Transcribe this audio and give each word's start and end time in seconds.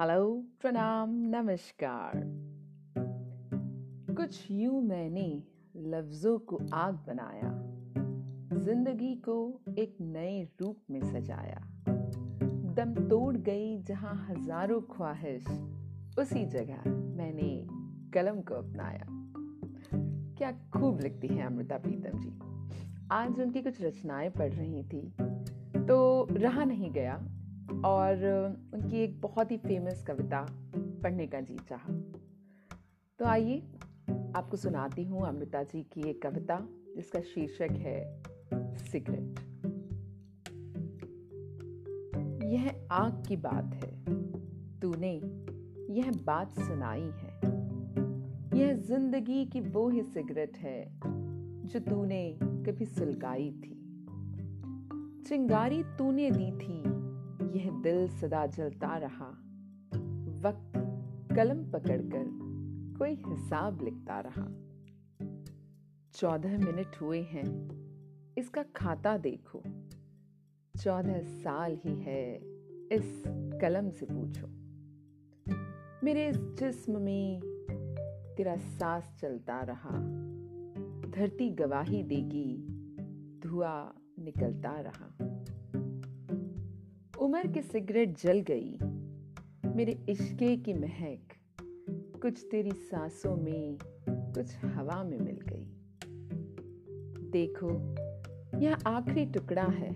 Hello 0.00 0.44
प्रणाम 0.60 1.10
नमस्कार। 1.34 2.12
कुछ 4.14 4.50
यूँ 4.50 4.82
मैंने 4.82 5.42
लफ्जों 5.76 6.38
को 6.38 6.60
आग 6.72 6.94
बनाया 6.94 7.50
ज़िंदगी 8.60 9.14
को 9.14 9.60
एक 9.78 9.96
नए 10.00 10.48
रूप 10.60 10.76
में 10.90 11.00
सजाया। 11.00 11.60
दम 12.74 12.94
तोड़ 13.08 13.36
गई 13.36 13.82
जहाँ 13.82 14.26
हज़ारों 14.30 14.80
ख्वाहिश 14.80 15.46
उसी 16.18 16.44
जगह 16.46 16.90
मैंने 16.90 17.66
कलम 18.14 18.40
को 18.40 18.54
अपनाया। 18.54 19.06
क्या 20.38 20.52
खूब 20.52 21.00
लिखती 21.00 21.28
हैं 21.28 21.46
अमृता 21.46 21.78
प्रीतम 21.78 22.18
जी। 22.18 22.38
आज 23.10 23.40
उनकी 23.40 23.62
कुछ 23.62 23.82
रचनाएँ 23.82 24.30
पढ़ 24.30 24.52
रही 24.52 24.82
थी 24.82 25.14
तो 25.86 26.28
रहा 26.30 26.64
नहीं 26.64 26.90
गया 26.90 27.35
और 27.70 28.16
उनकी 28.74 28.96
एक 28.96 29.20
बहुत 29.20 29.50
ही 29.50 29.56
फ़ेमस 29.56 30.04
कविता, 30.06 30.46
पढ़ने 30.76 31.26
का 31.26 31.40
जी 31.40 31.56
चाहा। 31.68 31.92
तो 33.18 33.24
आइए, 33.24 33.60
आपको 34.36 34.56
सुनाती 34.56 35.04
हूँ 35.04 35.26
अमृता 35.26 35.62
जी 35.62 35.82
की 35.82 36.10
एक 36.10 36.22
कविता, 36.22 36.68
जिसका 36.96 37.20
शीर्षक 37.20 37.70
है, 37.70 38.22
सिगरेट। 38.76 39.40
यह 42.44 42.88
आग 42.90 43.24
की 43.28 43.36
बात 43.36 43.74
है। 43.74 44.04
तूने 44.80 45.14
यह 45.92 46.12
बात 46.24 46.50
सुनाई 46.60 47.00
है। 47.00 47.40
यह 48.58 48.74
ज़िंदगी 48.74 49.46
की 49.46 49.60
वो 49.60 49.88
ही 49.88 50.02
सिगरेट 50.02 50.56
है, 50.56 51.00
जो 51.66 51.80
तूने 51.80 52.38
कभी 52.42 52.84
सुलगाई 52.84 53.50
थी। 53.50 53.72
चिंगारी 55.28 55.82
तूने 55.82 56.30
दी 56.30 56.50
थी 56.52 56.95
यह 57.56 57.70
दिल 57.70 58.08
सदा 58.08 58.46
जलता 58.46 58.96
रहा। 58.96 59.28
वक्त 60.40 60.72
कलम 61.36 61.70
पकड़कर 61.70 62.24
कोई 62.98 63.10
हिसाब 63.10 63.82
लिखता 63.82 64.20
रहा। 64.20 64.48
चौदह 66.14 66.58
मिनट 66.58 66.96
हुए 67.00 67.22
हैं, 67.22 67.70
इसका 68.38 68.62
खाता 68.62 69.18
देखो। 69.18 69.62
चौदह 70.78 71.18
साल 71.18 71.78
ही 71.84 71.94
है, 71.94 72.36
इस 72.92 73.22
कलम 73.62 73.90
से 73.90 74.06
पूछो। 74.10 74.46
मेरे 76.04 76.28
इस 76.28 76.36
जिस्म 76.38 77.00
में 77.00 77.40
तेरा 78.36 78.56
सांस 78.56 79.18
चलता 79.20 79.60
रहा। 79.60 79.98
धरती 81.10 81.50
गवाही 81.50 82.02
देगी, 82.02 82.66
धुआँ 83.42 83.94
निकलता 84.18 84.80
रहा। 84.80 85.16
उम्र 87.20 87.46
की 87.46 87.62
सिगरेट 87.62 88.18
जल 88.18 88.40
गई। 88.40 88.78
मेरे 89.74 90.04
इश्के 90.08 90.56
की 90.56 90.74
महक 90.74 91.28
कुछ 92.22 92.46
तेरी 92.50 92.70
सांसों 92.70 93.36
में, 93.36 93.78
कुछ 94.08 94.64
हवा 94.64 95.04
में 95.04 95.18
मिल 95.18 95.38
गई। 95.48 95.64
देखो, 97.30 97.70
यह 98.58 98.76
आखिरी 98.86 99.26
टुकड़ा 99.26 99.64
है। 99.64 99.90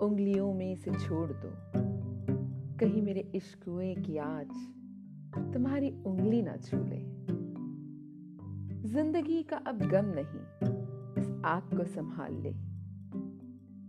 उंगलियों 0.00 0.54
में 0.54 0.72
इसे 0.72 0.90
छोड़ 0.90 1.30
दो। 1.32 1.52
कहीं 2.78 3.02
मेरे 3.02 3.32
इश्कुए 3.34 3.94
की 3.94 4.16
आज 4.16 4.50
तुम्हारी 5.54 5.90
उंगली 5.90 6.42
ना 6.42 6.56
छू 6.56 6.76
ले 6.76 7.12
ज़िंदगी 8.88 9.42
का 9.42 9.56
अब 9.56 9.78
गम 9.78 10.04
नहीं। 10.04 10.68
इस 11.22 11.42
आग 11.44 11.62
को 11.62 11.84
संभाल 11.84 12.34
ले। 12.34 12.71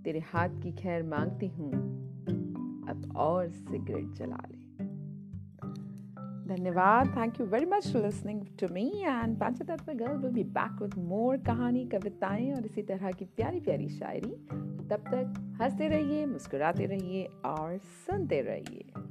तेरे 0.04 0.20
हाथ 0.20 0.50
की 0.64 0.72
खैर 0.72 1.04
मांगती 1.04 1.48
हूँ, 1.48 1.72
अब 2.90 3.14
और 3.16 3.50
सिगरेट 3.50 4.14
जला 4.14 4.42
ले। 4.52 4.64
धन्यवाद। 6.48 7.08
Thank 7.18 7.40
you 7.40 7.46
very 7.46 7.66
much 7.66 7.96
listening 7.96 8.42
to 8.60 8.68
me 8.72 8.88
and 8.98 9.38
Panchtatva 9.38 9.94
girl 9.94 10.18
will 10.18 10.32
be 10.32 10.44
back 10.44 10.82
with 10.82 10.96
more 10.98 11.38
कहानी, 11.38 11.86
कविताएँ 11.86 12.52
और 12.54 12.66
इसी 12.66 12.82
तरह 12.82 13.12
की 13.12 13.26
प्यारी 13.26 13.60
प्यारी 13.60 13.90
शायरी। 13.90 14.36
तब 14.90 15.04
तक 15.08 15.58
हँसते 15.62 15.88
रहिए, 15.88 16.26
मुस्कुराते 16.26 16.86
रहिए 16.86 17.24
और 17.46 17.78
सुनते 17.78 18.42
रहिए। 18.42 19.03